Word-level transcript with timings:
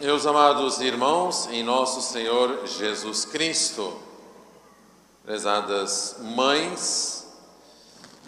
Meus 0.00 0.24
amados 0.24 0.80
irmãos, 0.80 1.46
em 1.52 1.62
nosso 1.62 2.00
Senhor 2.00 2.66
Jesus 2.66 3.26
Cristo, 3.26 4.00
prezadas 5.22 6.16
mães, 6.20 7.30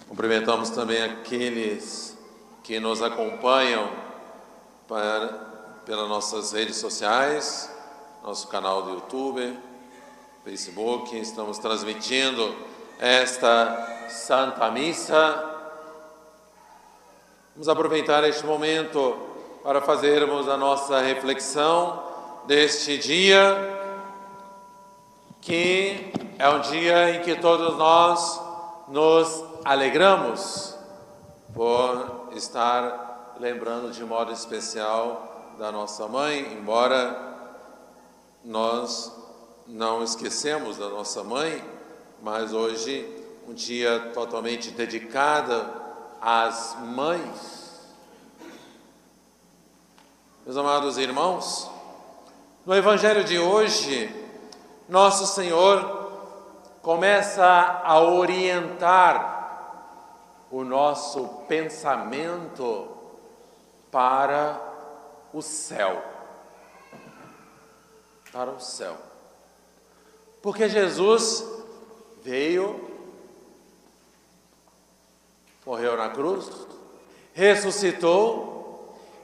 cumprimentamos 0.06 0.68
também 0.68 1.02
aqueles 1.02 2.14
que 2.62 2.78
nos 2.78 3.00
acompanham 3.00 3.90
para, 4.86 5.28
pelas 5.86 6.10
nossas 6.10 6.52
redes 6.52 6.76
sociais, 6.76 7.74
nosso 8.22 8.48
canal 8.48 8.82
do 8.82 8.90
YouTube, 8.90 9.58
Facebook, 10.44 11.18
estamos 11.18 11.56
transmitindo 11.56 12.54
esta 12.98 14.08
Santa 14.10 14.70
Missa. 14.70 15.42
Vamos 17.54 17.66
aproveitar 17.66 18.24
este 18.24 18.44
momento 18.44 19.31
para 19.62 19.80
fazermos 19.80 20.48
a 20.48 20.56
nossa 20.56 21.00
reflexão 21.00 22.02
deste 22.46 22.98
dia, 22.98 23.56
que 25.40 26.12
é 26.36 26.48
um 26.48 26.60
dia 26.60 27.10
em 27.10 27.20
que 27.22 27.36
todos 27.36 27.76
nós 27.76 28.40
nos 28.88 29.44
alegramos 29.64 30.76
por 31.54 32.28
estar 32.32 33.34
lembrando 33.38 33.92
de 33.92 34.04
modo 34.04 34.32
especial 34.32 35.54
da 35.58 35.70
nossa 35.70 36.08
mãe, 36.08 36.54
embora 36.54 37.16
nós 38.44 39.12
não 39.66 40.02
esquecemos 40.02 40.76
da 40.76 40.88
nossa 40.88 41.22
mãe, 41.22 41.62
mas 42.20 42.52
hoje 42.52 43.08
um 43.46 43.54
dia 43.54 44.10
totalmente 44.12 44.72
dedicado 44.72 45.64
às 46.20 46.76
mães 46.80 47.61
meus 50.44 50.56
amados 50.56 50.98
irmãos, 50.98 51.70
no 52.66 52.74
Evangelho 52.74 53.22
de 53.22 53.38
hoje, 53.38 54.12
Nosso 54.88 55.24
Senhor 55.24 56.10
começa 56.82 57.44
a 57.84 58.00
orientar 58.00 59.30
o 60.50 60.64
nosso 60.64 61.28
pensamento 61.46 62.88
para 63.88 64.60
o 65.32 65.40
céu. 65.40 66.02
Para 68.32 68.50
o 68.50 68.58
céu. 68.58 68.96
Porque 70.42 70.68
Jesus 70.68 71.46
veio, 72.20 72.90
morreu 75.64 75.96
na 75.96 76.10
cruz, 76.10 76.50
ressuscitou, 77.32 78.51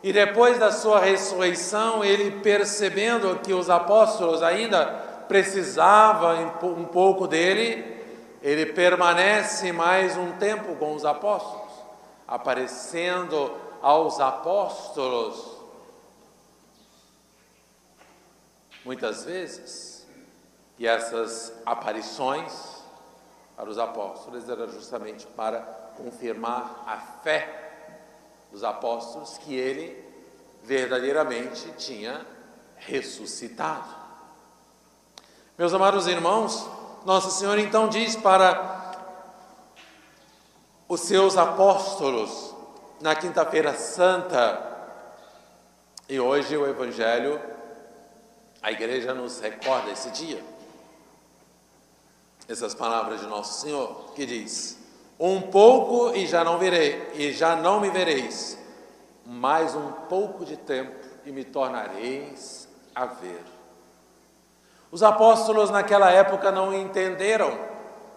e 0.02 0.12
depois 0.12 0.58
da 0.58 0.70
sua 0.70 1.00
ressurreição, 1.00 2.04
ele 2.04 2.40
percebendo 2.40 3.38
que 3.40 3.52
os 3.52 3.68
apóstolos 3.68 4.42
ainda 4.42 4.86
precisavam 5.26 6.54
um 6.62 6.84
pouco 6.84 7.26
dele, 7.26 7.96
ele 8.40 8.66
permanece 8.66 9.72
mais 9.72 10.16
um 10.16 10.32
tempo 10.32 10.76
com 10.76 10.94
os 10.94 11.04
apóstolos, 11.04 11.72
aparecendo 12.26 13.52
aos 13.82 14.20
apóstolos 14.20 15.58
muitas 18.84 19.24
vezes. 19.24 20.06
E 20.78 20.86
essas 20.86 21.52
aparições 21.66 22.78
para 23.56 23.68
os 23.68 23.78
apóstolos 23.78 24.48
eram 24.48 24.68
justamente 24.68 25.26
para 25.26 25.60
confirmar 25.96 26.84
a 26.86 26.96
fé 27.22 27.67
dos 28.50 28.64
apóstolos 28.64 29.38
que 29.38 29.54
ele 29.54 30.04
verdadeiramente 30.62 31.72
tinha 31.78 32.26
ressuscitado. 32.76 33.96
Meus 35.56 35.74
amados 35.74 36.06
irmãos, 36.06 36.68
Nossa 37.04 37.30
Senhora 37.30 37.60
então 37.60 37.88
diz 37.88 38.14
para 38.14 38.78
os 40.88 41.00
seus 41.00 41.36
apóstolos 41.36 42.54
na 43.00 43.14
Quinta-feira 43.14 43.74
Santa, 43.74 44.66
e 46.08 46.18
hoje 46.18 46.56
o 46.56 46.66
Evangelho, 46.66 47.40
a 48.62 48.72
igreja 48.72 49.12
nos 49.12 49.40
recorda 49.40 49.90
esse 49.90 50.10
dia. 50.10 50.42
Essas 52.48 52.74
palavras 52.74 53.20
de 53.20 53.26
Nosso 53.26 53.60
Senhor, 53.60 54.12
que 54.14 54.24
diz: 54.24 54.78
um 55.18 55.40
pouco 55.40 56.14
e 56.14 56.26
já 56.26 56.44
não 56.44 56.58
verei, 56.58 57.10
e 57.14 57.32
já 57.32 57.56
não 57.56 57.80
me 57.80 57.90
vereis. 57.90 58.58
Mais 59.26 59.74
um 59.74 59.90
pouco 60.08 60.44
de 60.44 60.56
tempo 60.56 60.96
e 61.24 61.32
me 61.32 61.44
tornareis 61.44 62.68
a 62.94 63.04
ver. 63.06 63.42
Os 64.90 65.02
apóstolos 65.02 65.70
naquela 65.70 66.10
época 66.10 66.50
não 66.50 66.72
entenderam, 66.72 67.58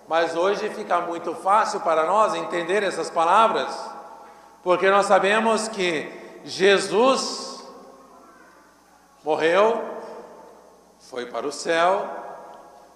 mas 0.07 0.35
hoje 0.35 0.69
fica 0.69 1.01
muito 1.01 1.33
fácil 1.35 1.81
para 1.81 2.05
nós 2.05 2.33
entender 2.35 2.83
essas 2.83 3.09
palavras, 3.09 3.77
porque 4.63 4.89
nós 4.89 5.07
sabemos 5.07 5.67
que 5.67 6.39
Jesus 6.45 7.67
morreu, 9.23 9.83
foi 10.99 11.25
para 11.25 11.45
o 11.45 11.51
céu, 11.51 12.07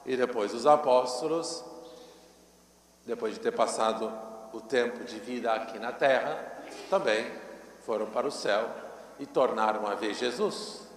e 0.05 0.15
depois 0.15 0.53
os 0.53 0.65
apóstolos 0.65 1.63
depois 3.05 3.33
de 3.33 3.39
ter 3.39 3.51
passado 3.51 4.11
o 4.51 4.59
tempo 4.59 5.03
de 5.03 5.19
vida 5.19 5.53
aqui 5.53 5.77
na 5.77 5.91
terra, 5.91 6.37
também 6.89 7.25
foram 7.85 8.07
para 8.07 8.25
o 8.25 8.31
céu 8.31 8.67
e 9.19 9.25
tornaram 9.25 9.85
a 9.85 9.95
ver 9.95 10.13
Jesus. 10.13 10.87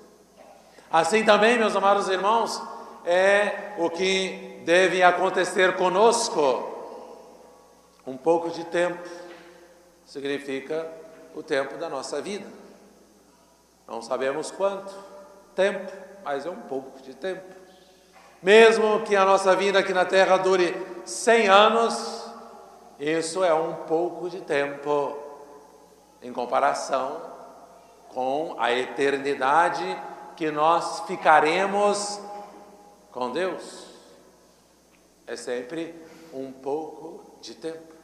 Assim 0.91 1.25
também, 1.25 1.59
meus 1.59 1.77
amados 1.77 2.09
irmãos, 2.09 2.63
é 3.05 3.75
o 3.77 3.91
que 3.91 4.63
deve 4.65 5.03
acontecer 5.03 5.77
conosco. 5.77 6.77
Um 8.07 8.17
pouco 8.17 8.49
de 8.51 8.65
tempo 8.65 9.07
significa 10.07 10.91
o 11.35 11.43
tempo 11.43 11.77
da 11.77 11.91
nossa 11.91 12.23
vida. 12.23 12.47
Não 13.87 14.01
sabemos 14.01 14.51
quanto 14.51 14.95
tempo, 15.55 15.93
mas 16.25 16.47
é 16.47 16.51
um 16.51 16.61
pouco 16.63 17.03
de 17.03 17.15
tempo. 17.15 17.43
Mesmo 18.43 19.03
que 19.05 19.15
a 19.15 19.25
nossa 19.25 19.55
vida 19.55 19.79
aqui 19.79 19.93
na 19.93 20.05
terra 20.05 20.37
dure 20.39 20.75
100 21.09 21.49
anos, 21.49 22.27
isso 23.01 23.43
é 23.43 23.55
um 23.55 23.75
pouco 23.87 24.29
de 24.29 24.43
tempo 24.43 25.17
em 26.21 26.31
comparação 26.33 27.23
com 28.09 28.55
a 28.59 28.73
eternidade 28.73 29.85
que 30.37 30.51
nós 30.51 31.01
ficaremos 31.07 32.21
com 33.11 33.31
Deus. 33.31 33.87
É 35.27 35.35
sempre 35.35 35.95
um 36.33 36.53
pouco 36.53 37.39
de 37.41 37.55
tempo. 37.55 37.95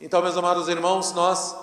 Então, 0.00 0.22
meus 0.22 0.36
amados 0.38 0.66
irmãos, 0.68 1.12
nós 1.12 1.54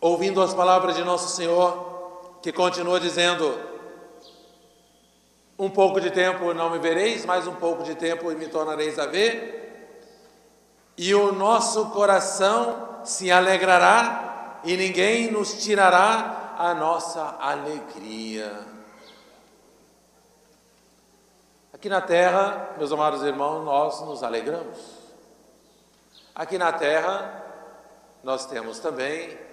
ouvindo 0.00 0.42
as 0.42 0.52
palavras 0.52 0.96
de 0.96 1.04
nosso 1.04 1.34
Senhor, 1.34 1.85
que 2.42 2.52
continua 2.52 3.00
dizendo: 3.00 3.58
Um 5.58 5.70
pouco 5.70 6.00
de 6.00 6.10
tempo 6.10 6.52
não 6.54 6.70
me 6.70 6.78
vereis, 6.78 7.24
mais 7.24 7.46
um 7.46 7.54
pouco 7.54 7.82
de 7.82 7.94
tempo 7.94 8.30
me 8.30 8.48
tornareis 8.48 8.98
a 8.98 9.06
ver, 9.06 10.00
e 10.96 11.14
o 11.14 11.32
nosso 11.32 11.90
coração 11.90 13.00
se 13.04 13.30
alegrará, 13.30 14.60
e 14.64 14.76
ninguém 14.76 15.30
nos 15.30 15.62
tirará 15.62 16.54
a 16.58 16.74
nossa 16.74 17.36
alegria. 17.40 18.66
Aqui 21.72 21.88
na 21.90 22.00
terra, 22.00 22.70
meus 22.78 22.90
amados 22.90 23.22
irmãos, 23.22 23.62
nós 23.62 24.00
nos 24.00 24.22
alegramos. 24.22 24.78
Aqui 26.34 26.56
na 26.58 26.72
terra, 26.72 27.44
nós 28.24 28.46
temos 28.46 28.78
também 28.78 29.45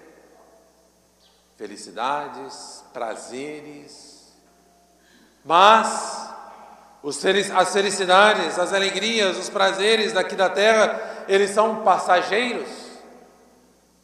felicidades, 1.64 2.84
prazeres, 2.92 4.34
mas 5.42 6.30
as 7.02 7.72
felicidades, 7.72 8.58
as 8.58 8.70
alegrias, 8.70 9.38
os 9.38 9.48
prazeres 9.48 10.12
daqui 10.12 10.36
da 10.36 10.50
terra, 10.50 11.24
eles 11.26 11.50
são 11.52 11.82
passageiros. 11.82 12.68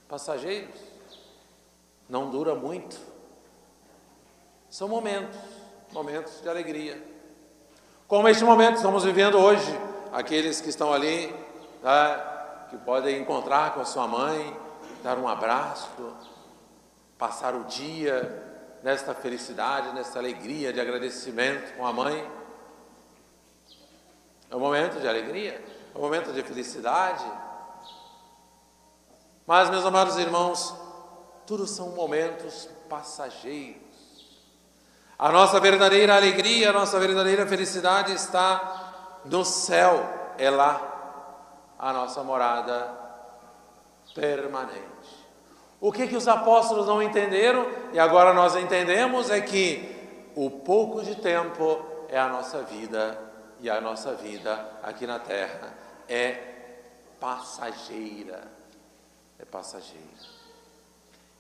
Passageiros. 0.09 0.75
Não 2.09 2.31
dura 2.31 2.55
muito. 2.55 2.99
São 4.71 4.89
momentos, 4.89 5.39
momentos 5.93 6.41
de 6.41 6.49
alegria. 6.49 7.03
Como 8.09 8.27
este 8.27 8.43
momento 8.43 8.77
estamos 8.77 9.05
vivendo 9.05 9.37
hoje, 9.39 9.79
aqueles 10.13 10.63
que 10.63 10.71
estão 10.71 10.95
ali, 10.95 11.35
tá, 11.83 12.69
que 12.71 12.79
podem 12.79 13.21
encontrar 13.21 13.75
com 13.75 13.81
a 13.81 13.85
sua 13.85 14.07
mãe, 14.07 14.57
dar 15.03 15.19
um 15.19 15.29
abraço, 15.29 15.91
passar 17.21 17.55
o 17.55 17.65
dia 17.65 18.49
nesta 18.83 19.15
felicidade, 19.15 19.93
nesta 19.93 20.19
alegria 20.19 20.73
de 20.73 20.81
agradecimento 20.81 21.77
com 21.77 21.87
a 21.87 21.93
mãe. 21.93 22.31
É 24.51 24.57
um 24.57 24.59
momento 24.59 24.99
de 24.99 25.07
alegria, 25.07 25.63
é 25.95 25.99
um 25.99 26.01
momento 26.01 26.33
de 26.33 26.43
felicidade. 26.43 27.31
Mas, 29.47 29.69
meus 29.69 29.85
amados 29.85 30.17
irmãos, 30.17 30.75
tudo 31.47 31.67
são 31.67 31.91
momentos 31.91 32.71
passageiros. 32.89 33.81
A 35.19 35.31
nossa 35.31 35.61
verdadeira 35.61 36.17
alegria, 36.17 36.71
a 36.71 36.73
nossa 36.73 36.99
verdadeira 36.99 37.47
felicidade 37.47 38.15
está 38.15 39.21
no 39.27 39.45
céu, 39.45 40.35
é 40.39 40.49
lá 40.49 41.75
a 41.79 41.93
nossa 41.93 42.23
morada 42.23 42.99
permanente. 44.15 45.20
O 45.81 45.91
que 45.91 46.07
que 46.07 46.17
os 46.17 46.29
apóstolos 46.29 46.87
não 46.87 47.03
entenderam 47.03 47.67
e 47.93 47.99
agora 47.99 48.35
nós 48.35 48.55
entendemos 48.55 49.31
é 49.31 49.41
que 49.41 49.97
o 50.37 50.51
pouco 50.51 51.03
de 51.03 51.15
tempo 51.15 51.81
é 52.09 52.19
a 52.19 52.29
nossa 52.29 52.63
vida 52.63 53.19
e 53.61 53.71
a 53.71 53.81
nossa 53.81 54.15
vida 54.15 54.79
aqui 54.83 55.07
na 55.07 55.19
terra 55.19 55.73
é 56.09 56.51
passageira. 57.19 58.43
É 59.39 59.45
passageira. 59.45 60.05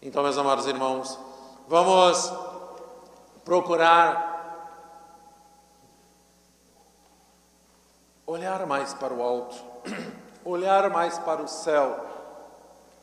Então, 0.01 0.23
meus 0.23 0.39
amados 0.39 0.67
irmãos, 0.67 1.19
vamos 1.69 2.33
procurar 3.45 4.31
olhar 8.27 8.65
mais 8.65 8.95
para 8.95 9.13
o 9.13 9.23
alto, 9.23 9.57
olhar 10.45 10.89
mais 10.89 11.19
para 11.19 11.43
o 11.43 11.49
céu. 11.49 12.10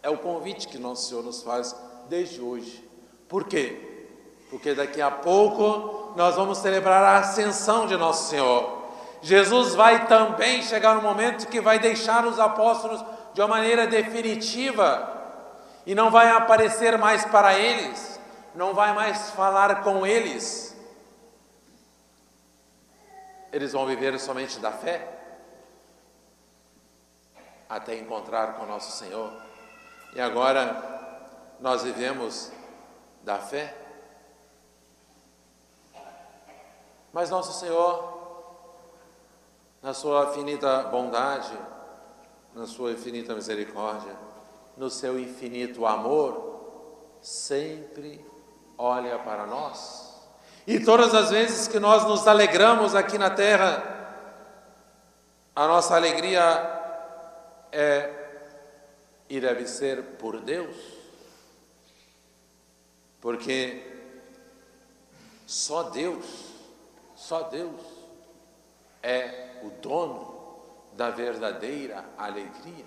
É 0.07 0.09
o 0.09 0.17
convite 0.17 0.69
que 0.69 0.77
nosso 0.77 1.09
Senhor 1.09 1.21
nos 1.21 1.43
faz 1.43 1.75
desde 2.07 2.39
hoje. 2.39 2.81
Por 3.27 3.43
quê? 3.43 4.07
Porque 4.49 4.73
daqui 4.73 5.01
a 5.01 5.11
pouco 5.11 6.13
nós 6.15 6.33
vamos 6.37 6.59
celebrar 6.59 7.03
a 7.03 7.17
ascensão 7.17 7.85
de 7.85 7.97
nosso 7.97 8.29
Senhor. 8.29 8.83
Jesus 9.21 9.75
vai 9.75 10.07
também 10.07 10.61
chegar 10.61 10.95
no 10.95 11.01
momento 11.01 11.49
que 11.49 11.59
vai 11.59 11.77
deixar 11.77 12.25
os 12.25 12.39
apóstolos 12.39 13.03
de 13.33 13.41
uma 13.41 13.49
maneira 13.49 13.85
definitiva 13.85 15.13
e 15.85 15.93
não 15.93 16.09
vai 16.09 16.29
aparecer 16.29 16.97
mais 16.97 17.25
para 17.25 17.59
eles, 17.59 18.17
não 18.55 18.73
vai 18.73 18.93
mais 18.93 19.31
falar 19.31 19.83
com 19.83 20.07
eles. 20.07 20.73
Eles 23.51 23.73
vão 23.73 23.85
viver 23.85 24.17
somente 24.21 24.57
da 24.57 24.71
fé 24.71 25.05
até 27.67 27.93
encontrar 27.95 28.53
com 28.53 28.65
nosso 28.65 28.97
Senhor. 28.97 29.47
E 30.13 30.21
agora 30.21 30.83
nós 31.59 31.83
vivemos 31.83 32.51
da 33.23 33.37
fé. 33.37 33.75
Mas 37.11 37.29
nosso 37.29 37.59
Senhor, 37.59 38.17
na 39.81 39.93
sua 39.93 40.29
infinita 40.29 40.83
bondade, 40.83 41.57
na 42.53 42.65
sua 42.65 42.91
infinita 42.91 43.33
misericórdia, 43.33 44.15
no 44.75 44.89
seu 44.89 45.19
infinito 45.19 45.85
amor, 45.85 46.97
sempre 47.21 48.23
olha 48.77 49.17
para 49.19 49.45
nós. 49.45 50.15
E 50.65 50.79
todas 50.79 51.13
as 51.13 51.29
vezes 51.29 51.67
que 51.67 51.79
nós 51.79 52.03
nos 52.03 52.27
alegramos 52.27 52.93
aqui 52.93 53.17
na 53.17 53.29
terra, 53.29 53.83
a 55.55 55.65
nossa 55.65 55.95
alegria 55.95 56.41
é 57.71 58.16
e 59.29 59.39
deve 59.39 59.67
ser 59.67 60.01
por 60.17 60.39
Deus, 60.39 60.75
porque 63.19 63.83
só 65.45 65.83
Deus, 65.83 66.25
só 67.15 67.43
Deus 67.43 67.81
é 69.01 69.59
o 69.63 69.69
dono 69.69 70.61
da 70.93 71.09
verdadeira 71.09 72.05
alegria. 72.17 72.85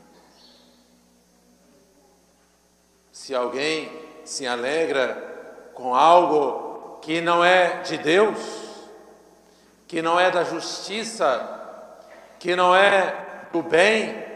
Se 3.13 3.35
alguém 3.35 3.91
se 4.25 4.47
alegra 4.47 5.71
com 5.75 5.95
algo 5.95 6.99
que 7.01 7.21
não 7.21 7.45
é 7.45 7.83
de 7.83 7.99
Deus, 7.99 8.39
que 9.87 10.01
não 10.01 10.19
é 10.19 10.31
da 10.31 10.45
justiça, 10.45 11.59
que 12.39 12.55
não 12.55 12.75
é 12.75 13.49
do 13.53 13.63
bem, 13.63 14.30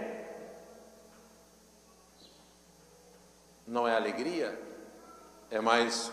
não 3.66 3.86
é 3.86 3.94
alegria, 3.94 4.60
é 5.50 5.60
mais 5.60 6.12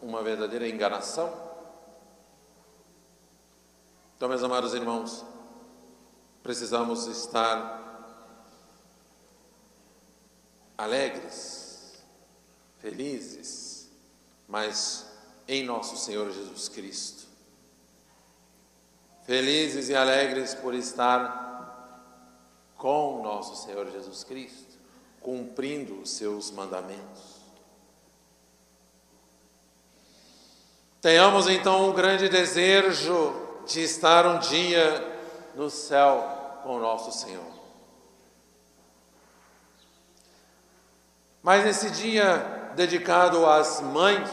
uma 0.00 0.22
verdadeira 0.22 0.68
enganação. 0.68 1.32
Então, 4.16 4.28
meus 4.28 4.42
amados 4.42 4.74
irmãos, 4.74 5.24
precisamos 6.42 7.06
estar 7.06 7.82
alegres, 10.76 12.02
felizes, 12.78 13.90
mas 14.46 15.06
em 15.48 15.64
nosso 15.64 15.96
Senhor 15.96 16.30
Jesus 16.30 16.68
Cristo. 16.68 17.24
Felizes 19.24 19.88
e 19.88 19.94
alegres 19.94 20.54
por 20.54 20.74
estar 20.74 21.42
com 22.76 23.22
nosso 23.22 23.64
Senhor 23.64 23.90
Jesus 23.90 24.22
Cristo, 24.22 24.73
cumprindo 25.24 26.02
os 26.02 26.10
seus 26.10 26.50
mandamentos. 26.50 27.40
Tenhamos 31.00 31.48
então 31.48 31.88
um 31.88 31.94
grande 31.94 32.28
desejo 32.28 33.34
de 33.66 33.80
estar 33.80 34.26
um 34.26 34.38
dia 34.38 35.02
no 35.54 35.70
céu 35.70 36.60
com 36.62 36.76
o 36.76 36.78
nosso 36.78 37.10
Senhor. 37.10 37.54
Mas 41.42 41.64
nesse 41.64 41.90
dia 41.90 42.72
dedicado 42.76 43.46
às 43.46 43.80
mães, 43.80 44.30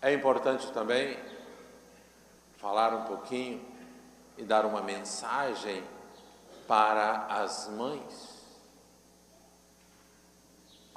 é 0.00 0.12
importante 0.12 0.70
também 0.72 1.18
falar 2.56 2.94
um 2.94 3.02
pouquinho 3.04 3.60
e 4.38 4.44
dar 4.44 4.64
uma 4.64 4.80
mensagem 4.80 5.82
para 6.68 7.26
as 7.26 7.68
mães. 7.68 8.39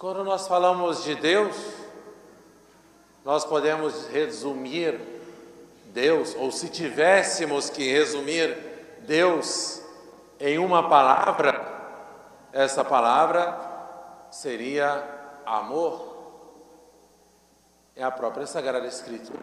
Quando 0.04 0.22
nós 0.26 0.50
falamos 0.50 1.06
de 1.06 1.16
Deus, 1.16 1.56
nós 3.24 3.46
podemos 3.46 4.06
resumir 4.10 5.00
Deus, 5.94 6.36
ou 6.36 6.52
se 6.52 6.68
tivéssemos 6.68 7.70
que 7.70 7.90
resumir 7.90 8.54
Deus 9.08 9.82
em 10.42 10.58
uma 10.60 10.90
palavra, 10.90 11.66
essa 12.52 12.84
palavra 12.84 13.58
seria 14.30 15.08
amor. 15.46 16.06
É 17.96 18.04
a 18.04 18.12
própria 18.12 18.46
Sagrada 18.46 18.86
Escritura. 18.86 19.40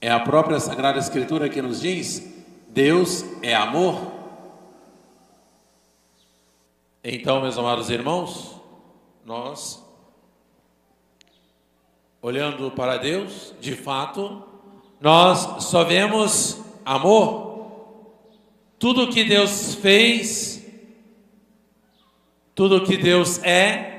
É 0.00 0.10
a 0.10 0.20
própria 0.20 0.58
Sagrada 0.58 0.98
Escritura 0.98 1.50
que 1.50 1.60
nos 1.60 1.78
diz: 1.78 2.31
Deus 2.72 3.22
é 3.42 3.54
amor. 3.54 4.10
Então, 7.04 7.42
meus 7.42 7.58
amados 7.58 7.90
irmãos, 7.90 8.58
nós 9.26 9.84
olhando 12.22 12.70
para 12.70 12.96
Deus, 12.96 13.52
de 13.60 13.76
fato, 13.76 14.42
nós 14.98 15.64
só 15.64 15.84
vemos 15.84 16.62
amor. 16.82 18.14
Tudo 18.78 19.12
que 19.12 19.22
Deus 19.22 19.74
fez, 19.74 20.66
tudo 22.54 22.86
que 22.86 22.96
Deus 22.96 23.42
é, 23.44 23.92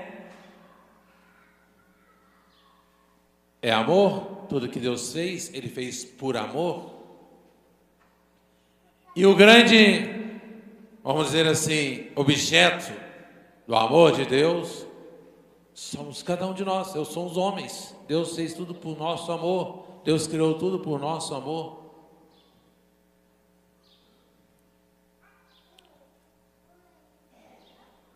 é 3.62 3.72
amor. 3.72 4.34
Tudo 4.50 4.68
que 4.68 4.80
Deus 4.80 5.14
fez, 5.14 5.54
Ele 5.54 5.70
fez 5.70 6.04
por 6.04 6.36
amor. 6.36 6.93
E 9.16 9.26
o 9.26 9.36
grande, 9.36 10.40
vamos 11.04 11.28
dizer 11.28 11.46
assim, 11.48 12.08
objeto 12.16 12.92
do 13.68 13.76
amor 13.76 14.14
de 14.14 14.26
Deus 14.26 14.88
somos 15.74 16.22
cada 16.22 16.46
um 16.46 16.54
de 16.54 16.64
nós, 16.64 16.94
eu 16.96 17.04
sou 17.04 17.26
os 17.26 17.38
homens. 17.38 17.96
Deus 18.08 18.36
fez 18.36 18.54
tudo 18.54 18.76
por 18.76 18.98
nosso 18.98 19.32
amor. 19.32 19.86
Deus 20.04 20.28
criou 20.28 20.56
tudo 20.56 20.80
por 20.80 21.00
nosso 21.00 21.34
amor. 21.34 21.82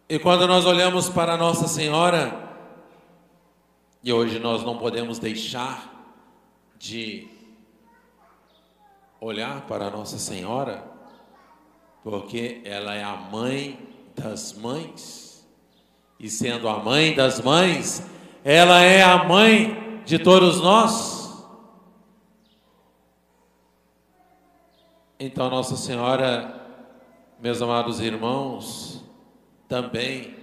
E 0.10 0.18
quando 0.18 0.48
nós 0.48 0.66
olhamos 0.66 1.10
para 1.10 1.36
Nossa 1.36 1.68
Senhora, 1.68 2.48
e 4.02 4.14
hoje 4.14 4.40
nós 4.40 4.64
não 4.64 4.78
podemos 4.78 5.20
deixar 5.20 5.94
de 6.78 7.37
olhar 9.20 9.62
para 9.62 9.90
Nossa 9.90 10.18
Senhora, 10.18 10.84
porque 12.04 12.62
ela 12.64 12.94
é 12.96 13.04
a 13.04 13.16
mãe 13.16 13.80
das 14.16 14.54
mães. 14.54 15.48
E 16.20 16.30
sendo 16.30 16.68
a 16.68 16.80
mãe 16.80 17.14
das 17.16 17.40
mães, 17.42 18.06
ela 18.44 18.82
é 18.82 19.04
a 19.04 19.24
mãe 19.24 20.02
de 20.06 20.18
todos 20.18 20.62
nós. 20.62 21.46
Então, 25.20 25.50
Nossa 25.50 25.76
Senhora, 25.76 26.62
meus 27.40 27.62
amados 27.62 28.00
irmãos, 28.00 29.04
também 29.68 30.36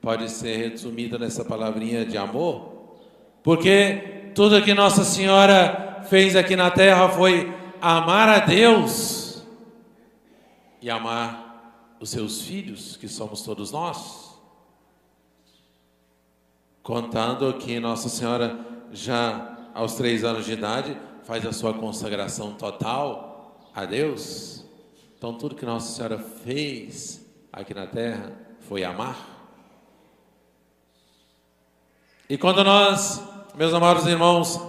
pode 0.00 0.30
ser 0.30 0.70
resumida 0.70 1.18
nessa 1.18 1.44
palavrinha 1.44 2.04
de 2.04 2.18
amor, 2.18 2.96
porque 3.42 4.32
tudo 4.34 4.62
que 4.62 4.74
Nossa 4.74 5.04
Senhora 5.04 6.02
fez 6.08 6.34
aqui 6.34 6.56
na 6.56 6.70
terra 6.70 7.08
foi 7.10 7.61
amar 7.82 8.28
a 8.28 8.38
Deus 8.38 9.42
e 10.80 10.88
amar 10.88 11.96
os 11.98 12.10
seus 12.10 12.42
filhos, 12.42 12.96
que 12.96 13.08
somos 13.08 13.42
todos 13.42 13.72
nós. 13.72 14.38
Contando 16.80 17.52
que 17.54 17.80
Nossa 17.80 18.08
Senhora, 18.08 18.56
já 18.92 19.58
aos 19.74 19.94
três 19.94 20.22
anos 20.22 20.44
de 20.44 20.52
idade, 20.52 20.96
faz 21.24 21.44
a 21.44 21.52
sua 21.52 21.74
consagração 21.74 22.54
total 22.54 23.60
a 23.74 23.84
Deus. 23.84 24.64
Então, 25.18 25.34
tudo 25.34 25.56
que 25.56 25.66
Nossa 25.66 25.92
Senhora 25.92 26.18
fez 26.18 27.26
aqui 27.52 27.74
na 27.74 27.86
terra 27.88 28.32
foi 28.60 28.84
amar. 28.84 29.16
E 32.28 32.38
quando 32.38 32.62
nós, 32.62 33.20
meus 33.56 33.74
amados 33.74 34.06
irmãos, 34.06 34.60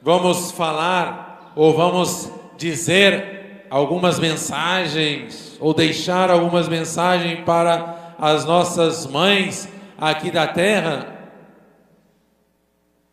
vamos 0.00 0.50
falar 0.52 1.25
ou 1.56 1.74
vamos 1.74 2.30
dizer 2.56 3.66
algumas 3.68 4.20
mensagens 4.20 5.56
ou 5.58 5.74
deixar 5.74 6.30
algumas 6.30 6.68
mensagens 6.68 7.40
para 7.44 8.14
as 8.18 8.44
nossas 8.44 9.06
mães 9.06 9.68
aqui 9.98 10.30
da 10.30 10.46
terra, 10.46 11.16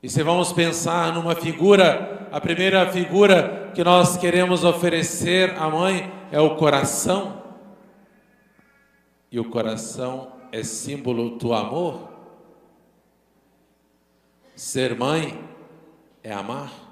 e 0.04 0.10
se 0.10 0.22
vamos 0.22 0.52
pensar 0.52 1.14
numa 1.14 1.34
figura, 1.34 2.28
a 2.30 2.42
primeira 2.42 2.92
figura 2.92 3.72
que 3.74 3.82
nós 3.86 4.18
queremos 4.18 4.66
oferecer 4.66 5.52
à 5.58 5.70
mãe 5.70 6.12
é 6.30 6.42
o 6.42 6.58
coração. 6.58 7.42
E 9.32 9.40
o 9.40 9.50
coração 9.50 10.34
é 10.52 10.62
símbolo 10.62 11.38
do 11.38 11.54
amor. 11.54 12.10
Ser 14.58 14.94
mãe 14.98 15.42
é 16.22 16.34
amar. 16.34 16.83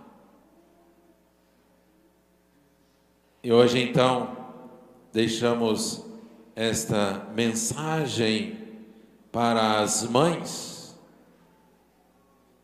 E 3.44 3.52
hoje 3.52 3.82
então 3.82 4.38
deixamos 5.12 6.06
esta 6.56 7.28
mensagem 7.34 8.58
para 9.32 9.80
as 9.80 10.04
mães 10.08 10.72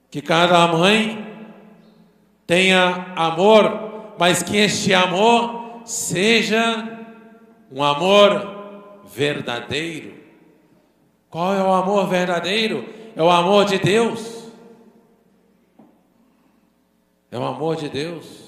que 0.10 0.22
cada 0.22 0.67
mãe 0.67 1.25
tenha 2.46 3.13
amor, 3.15 4.15
mas 4.17 4.41
que 4.41 4.55
este 4.57 4.93
amor 4.93 5.81
seja 5.84 7.07
um 7.72 7.84
amor 7.84 9.01
verdadeiro. 9.05 10.15
Qual 11.29 11.53
é 11.53 11.62
o 11.62 11.74
amor 11.74 12.07
verdadeiro? 12.07 12.88
É 13.15 13.22
o 13.22 13.29
amor 13.29 13.65
de 13.65 13.77
Deus. 13.77 14.51
É 17.29 17.38
o 17.38 17.43
amor 17.43 17.75
de 17.75 17.89
Deus. 17.89 18.46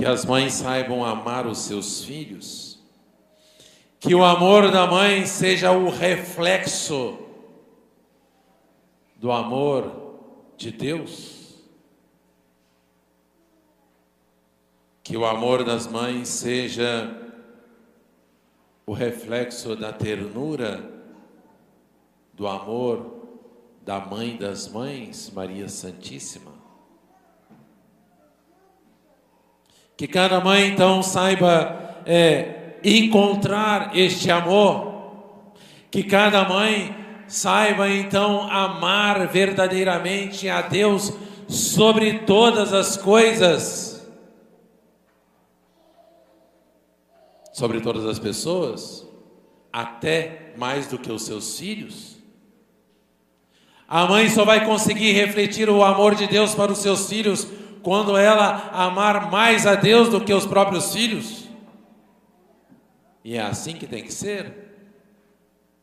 Que 0.00 0.06
as 0.06 0.24
mães 0.24 0.54
saibam 0.54 1.04
amar 1.04 1.46
os 1.46 1.58
seus 1.58 2.04
filhos 2.04 2.70
que 4.00 4.14
o 4.14 4.24
amor 4.24 4.72
da 4.72 4.86
mãe 4.86 5.26
seja 5.26 5.72
o 5.72 5.90
reflexo 5.90 7.18
do 9.16 9.30
amor 9.30 10.16
de 10.56 10.70
Deus. 10.70 11.54
Que 15.02 15.18
o 15.18 15.26
amor 15.26 15.64
das 15.64 15.86
mães 15.86 16.28
seja 16.28 17.14
o 18.86 18.94
reflexo 18.94 19.76
da 19.76 19.92
ternura, 19.92 20.82
do 22.32 22.48
amor 22.48 23.28
da 23.82 24.00
mãe 24.00 24.38
das 24.38 24.66
mães, 24.66 25.30
Maria 25.30 25.68
Santíssima. 25.68 26.59
Que 30.00 30.08
cada 30.08 30.40
mãe 30.40 30.68
então 30.68 31.02
saiba 31.02 32.00
é, 32.06 32.78
encontrar 32.82 33.94
este 33.94 34.30
amor. 34.30 35.52
Que 35.90 36.02
cada 36.02 36.48
mãe 36.48 36.96
saiba 37.28 37.86
então 37.86 38.50
amar 38.50 39.28
verdadeiramente 39.28 40.48
a 40.48 40.62
Deus 40.62 41.12
sobre 41.46 42.20
todas 42.20 42.72
as 42.72 42.96
coisas, 42.96 44.10
sobre 47.52 47.82
todas 47.82 48.06
as 48.06 48.18
pessoas, 48.18 49.06
até 49.70 50.54
mais 50.56 50.86
do 50.86 50.98
que 50.98 51.12
os 51.12 51.24
seus 51.24 51.58
filhos. 51.58 52.16
A 53.86 54.06
mãe 54.06 54.30
só 54.30 54.46
vai 54.46 54.64
conseguir 54.64 55.12
refletir 55.12 55.68
o 55.68 55.84
amor 55.84 56.14
de 56.14 56.26
Deus 56.26 56.54
para 56.54 56.72
os 56.72 56.78
seus 56.78 57.06
filhos 57.06 57.59
quando 57.82 58.16
ela 58.16 58.70
amar 58.72 59.30
mais 59.30 59.66
a 59.66 59.74
Deus 59.74 60.08
do 60.08 60.20
que 60.20 60.32
os 60.32 60.46
próprios 60.46 60.92
filhos. 60.92 61.48
E 63.24 63.36
é 63.36 63.40
assim 63.40 63.74
que 63.74 63.86
tem 63.86 64.02
que 64.02 64.12
ser. 64.12 64.70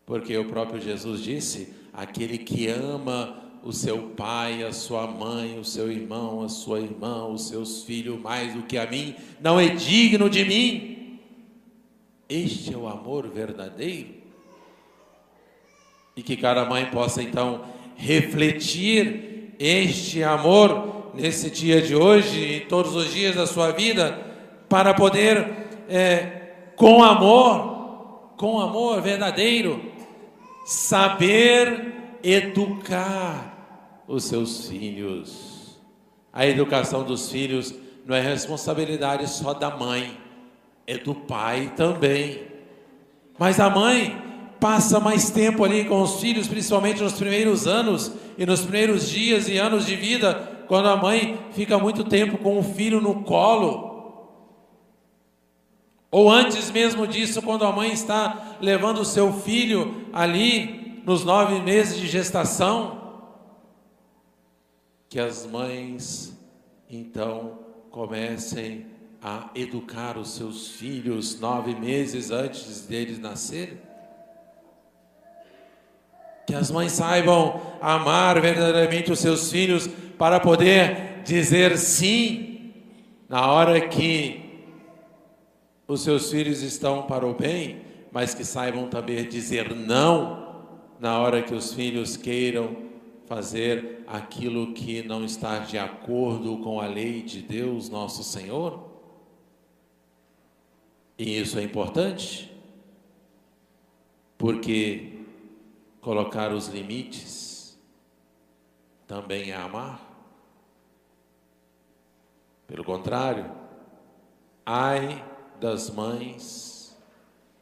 Porque 0.05 0.37
o 0.37 0.45
próprio 0.45 0.81
Jesus 0.81 1.21
disse: 1.21 1.73
aquele 1.93 2.37
que 2.37 2.67
ama 2.67 3.43
o 3.63 3.73
seu 3.73 4.09
pai, 4.09 4.63
a 4.63 4.71
sua 4.71 5.05
mãe, 5.05 5.59
o 5.59 5.65
seu 5.65 5.91
irmão, 5.91 6.41
a 6.41 6.49
sua 6.49 6.79
irmã, 6.79 7.25
os 7.25 7.49
seus 7.49 7.83
filhos 7.83 8.19
mais 8.19 8.53
do 8.53 8.63
que 8.63 8.77
a 8.77 8.89
mim, 8.89 9.15
não 9.41 9.59
é 9.59 9.67
digno 9.67 10.29
de 10.29 10.45
mim. 10.45 11.19
Este 12.29 12.73
é 12.73 12.77
o 12.77 12.87
amor 12.87 13.27
verdadeiro. 13.27 14.15
E 16.15 16.23
que 16.23 16.37
cada 16.37 16.65
mãe 16.65 16.85
possa 16.85 17.21
então 17.21 17.65
refletir 17.95 19.53
este 19.59 20.23
amor 20.23 20.96
nesse 21.13 21.49
dia 21.49 21.81
de 21.81 21.95
hoje 21.95 22.39
e 22.39 22.59
todos 22.61 22.95
os 22.95 23.13
dias 23.13 23.35
da 23.35 23.45
sua 23.45 23.71
vida, 23.71 24.19
para 24.69 24.93
poder 24.93 25.67
é, 25.89 26.71
com 26.75 27.03
amor, 27.03 28.33
com 28.37 28.59
amor 28.59 29.01
verdadeiro, 29.01 29.81
saber 30.65 32.19
educar 32.23 34.03
os 34.07 34.25
seus 34.25 34.67
filhos. 34.67 35.79
A 36.31 36.45
educação 36.45 37.03
dos 37.03 37.31
filhos 37.31 37.73
não 38.05 38.15
é 38.15 38.21
responsabilidade 38.21 39.29
só 39.29 39.53
da 39.53 39.75
mãe, 39.75 40.17
é 40.85 40.97
do 40.97 41.13
pai 41.13 41.73
também. 41.75 42.41
Mas 43.37 43.59
a 43.59 43.69
mãe 43.69 44.21
passa 44.59 44.99
mais 44.99 45.29
tempo 45.29 45.63
ali 45.63 45.85
com 45.85 46.01
os 46.01 46.19
filhos, 46.19 46.47
principalmente 46.47 47.01
nos 47.01 47.13
primeiros 47.13 47.67
anos 47.67 48.11
e 48.37 48.45
nos 48.45 48.61
primeiros 48.61 49.09
dias 49.09 49.47
e 49.47 49.57
anos 49.57 49.85
de 49.85 49.95
vida, 49.95 50.56
quando 50.67 50.87
a 50.87 50.97
mãe 50.97 51.39
fica 51.51 51.77
muito 51.77 52.03
tempo 52.03 52.37
com 52.37 52.59
o 52.59 52.63
filho 52.63 53.01
no 53.01 53.23
colo 53.23 53.87
ou 56.09 56.31
antes 56.31 56.71
mesmo 56.71 57.05
disso, 57.05 57.41
quando 57.41 57.65
a 57.65 57.71
mãe 57.71 57.91
está 57.91 58.57
levando 58.61 58.99
o 58.99 59.05
seu 59.05 59.33
filho 59.33 60.07
ali, 60.13 61.01
nos 61.05 61.23
nove 61.23 61.59
meses 61.61 61.97
de 61.97 62.07
gestação, 62.07 62.97
que 65.09 65.19
as 65.19 65.45
mães 65.45 66.37
então 66.89 67.59
comecem 67.91 68.85
a 69.21 69.49
educar 69.53 70.17
os 70.17 70.31
seus 70.31 70.69
filhos 70.69 71.39
nove 71.39 71.75
meses 71.75 72.31
antes 72.31 72.85
deles 72.85 73.19
nascerem. 73.19 73.77
Que 76.45 76.55
as 76.55 76.71
mães 76.71 76.93
saibam 76.93 77.61
amar 77.81 78.39
verdadeiramente 78.39 79.11
os 79.11 79.19
seus 79.19 79.51
filhos 79.51 79.89
para 80.17 80.39
poder 80.39 81.21
dizer 81.23 81.77
sim 81.77 82.73
na 83.29 83.51
hora 83.51 83.87
que 83.87 84.47
os 85.87 86.01
seus 86.01 86.31
filhos 86.31 86.61
estão 86.61 87.03
para 87.03 87.25
o 87.25 87.33
bem, 87.33 87.81
mas 88.11 88.33
que 88.33 88.43
saibam 88.43 88.87
também 88.87 89.27
dizer 89.27 89.73
não 89.75 90.65
na 90.99 91.19
hora 91.19 91.41
que 91.41 91.53
os 91.53 91.73
filhos 91.73 92.17
queiram 92.17 92.87
fazer 93.25 94.03
aquilo 94.07 94.73
que 94.73 95.03
não 95.03 95.23
está 95.23 95.59
de 95.59 95.77
acordo 95.77 96.57
com 96.59 96.79
a 96.79 96.87
lei 96.87 97.21
de 97.21 97.41
Deus, 97.41 97.89
nosso 97.89 98.23
Senhor. 98.23 98.87
E 101.17 101.39
isso 101.39 101.59
é 101.59 101.63
importante, 101.63 102.51
porque 104.37 105.19
colocar 105.99 106.53
os 106.53 106.67
limites 106.67 107.77
também 109.05 109.51
é 109.51 109.55
amar. 109.55 110.06
Pelo 112.67 112.83
contrário, 112.83 113.49
ai 114.65 115.25
das 115.59 115.89
mães, 115.89 116.95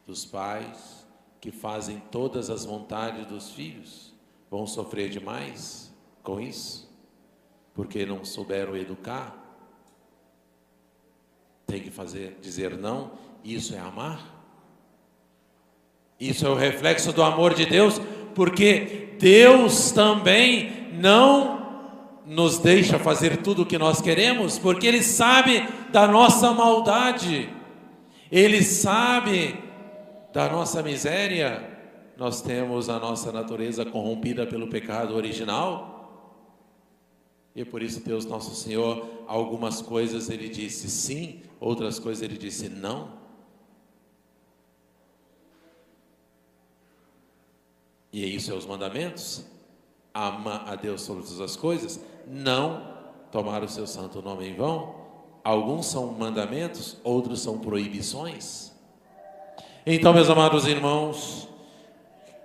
dos 0.04 0.24
pais 0.24 1.06
que 1.40 1.50
fazem 1.50 2.00
todas 2.10 2.50
as 2.50 2.64
vontades 2.64 3.26
dos 3.26 3.50
filhos 3.50 4.14
vão 4.50 4.66
sofrer 4.66 5.08
demais 5.08 5.94
com 6.22 6.40
isso. 6.40 6.86
porque 7.76 8.06
não 8.06 8.24
souberam 8.24 8.74
educar, 8.74 9.36
tem 11.66 11.82
que 11.82 11.90
fazer 11.90 12.38
dizer 12.40 12.74
não, 12.74 13.12
isso 13.44 13.74
é 13.74 13.78
amar? 13.78 14.34
Isso 16.18 16.46
é 16.46 16.48
o 16.48 16.54
reflexo 16.54 17.12
do 17.12 17.22
amor 17.22 17.52
de 17.52 17.66
Deus, 17.66 18.00
porque 18.34 19.14
Deus 19.20 19.90
também 19.90 20.90
não 20.94 21.65
nos 22.26 22.58
deixa 22.58 22.98
fazer 22.98 23.38
tudo 23.42 23.62
o 23.62 23.66
que 23.66 23.78
nós 23.78 24.00
queremos, 24.00 24.58
porque 24.58 24.86
Ele 24.86 25.02
sabe 25.02 25.66
da 25.90 26.08
nossa 26.08 26.52
maldade, 26.52 27.48
Ele 28.30 28.62
sabe 28.62 29.58
da 30.32 30.50
nossa 30.50 30.82
miséria. 30.82 31.74
Nós 32.16 32.42
temos 32.42 32.88
a 32.88 32.98
nossa 32.98 33.30
natureza 33.30 33.84
corrompida 33.84 34.46
pelo 34.46 34.68
pecado 34.68 35.14
original. 35.14 35.96
E 37.54 37.64
por 37.64 37.82
isso 37.82 38.04
Deus 38.04 38.26
nosso 38.26 38.54
Senhor, 38.54 39.24
algumas 39.26 39.80
coisas 39.80 40.28
ele 40.28 40.50
disse 40.50 40.90
sim, 40.90 41.40
outras 41.58 41.98
coisas 41.98 42.22
ele 42.22 42.36
disse 42.36 42.68
não. 42.68 43.12
E 48.12 48.24
é 48.24 48.26
isso 48.26 48.50
é 48.50 48.54
os 48.54 48.66
mandamentos. 48.66 49.46
Ama 50.12 50.64
a 50.66 50.74
Deus 50.74 51.02
sobre 51.02 51.22
todas 51.22 51.40
as 51.40 51.56
coisas, 51.56 52.00
não 52.26 52.82
tomar 53.30 53.62
o 53.62 53.68
seu 53.68 53.86
santo 53.86 54.20
nome 54.20 54.48
em 54.48 54.54
vão. 54.54 54.94
Alguns 55.44 55.86
são 55.86 56.08
mandamentos, 56.08 56.96
outros 57.04 57.40
são 57.40 57.58
proibições. 57.58 58.72
Então, 59.86 60.12
meus 60.12 60.28
amados 60.28 60.66
irmãos, 60.66 61.48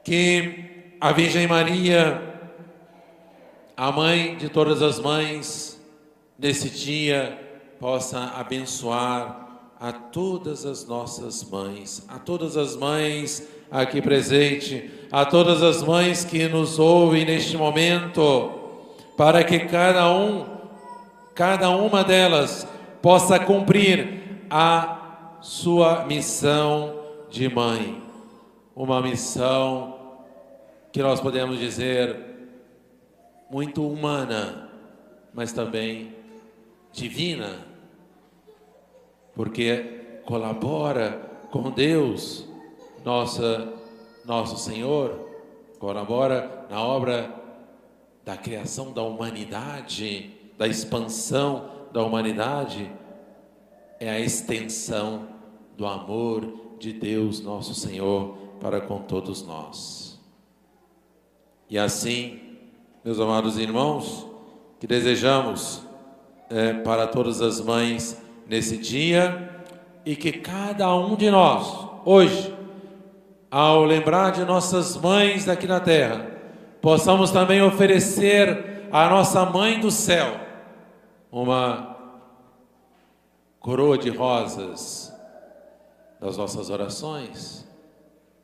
que 0.03 0.93
a 1.01 1.11
Virgem 1.11 1.47
Maria, 1.47 2.21
a 3.75 3.91
mãe 3.91 4.37
de 4.37 4.49
todas 4.49 4.83
as 4.83 4.99
mães, 4.99 5.81
nesse 6.37 6.69
dia 6.69 7.39
possa 7.79 8.33
abençoar 8.35 9.41
a 9.79 9.91
todas 9.91 10.63
as 10.63 10.85
nossas 10.85 11.43
mães, 11.43 12.05
a 12.07 12.19
todas 12.19 12.55
as 12.55 12.75
mães 12.75 13.47
aqui 13.71 13.99
presente, 13.99 14.91
a 15.11 15.25
todas 15.25 15.63
as 15.63 15.81
mães 15.81 16.23
que 16.23 16.47
nos 16.47 16.77
ouvem 16.77 17.25
neste 17.25 17.57
momento, 17.57 18.60
para 19.21 19.43
que 19.43 19.59
cada 19.59 20.11
um, 20.11 20.47
cada 21.35 21.69
uma 21.69 22.03
delas 22.03 22.67
possa 23.03 23.39
cumprir 23.39 24.47
a 24.49 25.37
sua 25.41 26.05
missão 26.05 26.99
de 27.29 27.47
mãe, 27.47 28.01
uma 28.75 28.99
missão 28.99 29.95
que 30.91 31.03
nós 31.03 31.21
podemos 31.21 31.59
dizer 31.59 32.19
muito 33.47 33.87
humana, 33.87 34.71
mas 35.35 35.53
também 35.53 36.15
divina, 36.91 37.59
porque 39.35 40.23
colabora 40.25 41.21
com 41.51 41.69
Deus 41.69 42.49
nossa, 43.05 43.71
nosso 44.25 44.57
Senhor 44.57 45.29
colabora 45.77 46.65
na 46.71 46.81
obra 46.81 47.40
da 48.23 48.37
criação 48.37 48.91
da 48.91 49.01
humanidade, 49.01 50.31
da 50.57 50.67
expansão 50.67 51.69
da 51.91 52.03
humanidade, 52.03 52.91
é 53.99 54.09
a 54.09 54.19
extensão 54.19 55.27
do 55.77 55.85
amor 55.85 56.77
de 56.79 56.93
Deus, 56.93 57.41
nosso 57.41 57.73
Senhor, 57.73 58.37
para 58.59 58.81
com 58.81 58.99
todos 58.99 59.45
nós. 59.45 60.19
E 61.69 61.77
assim, 61.77 62.39
meus 63.03 63.19
amados 63.19 63.57
irmãos, 63.57 64.27
que 64.79 64.87
desejamos 64.87 65.83
é, 66.49 66.73
para 66.73 67.07
todas 67.07 67.41
as 67.41 67.61
mães 67.61 68.21
nesse 68.47 68.77
dia 68.77 69.63
e 70.05 70.15
que 70.15 70.31
cada 70.31 70.93
um 70.95 71.15
de 71.15 71.29
nós, 71.29 71.87
hoje, 72.03 72.53
ao 73.49 73.83
lembrar 73.83 74.31
de 74.31 74.43
nossas 74.43 74.97
mães 74.97 75.47
aqui 75.47 75.67
na 75.67 75.79
terra, 75.79 76.30
possamos 76.81 77.31
também 77.31 77.61
oferecer 77.61 78.87
à 78.91 79.09
nossa 79.09 79.45
mãe 79.45 79.79
do 79.79 79.91
céu 79.91 80.39
uma 81.31 81.95
coroa 83.59 83.97
de 83.97 84.09
rosas 84.09 85.13
das 86.19 86.37
nossas 86.37 86.69
orações, 86.69 87.67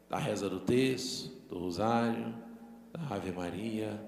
da 0.10 0.18
reza 0.18 0.50
do 0.50 0.60
texto, 0.60 1.32
do 1.50 1.60
rosário, 1.60 2.34
da 2.92 3.16
Ave 3.16 3.32
Maria, 3.32 4.02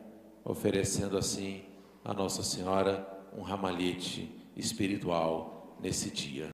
oferecendo 0.44 1.18
assim 1.18 1.64
a 2.04 2.14
Nossa 2.14 2.42
Senhora 2.42 3.08
um 3.38 3.42
ramalhete 3.42 4.36
espiritual 4.56 5.78
nesse 5.80 6.10
dia. 6.10 6.48